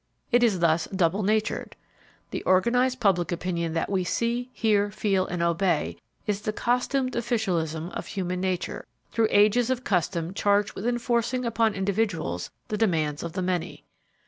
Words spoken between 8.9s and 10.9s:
through ages of custom charged with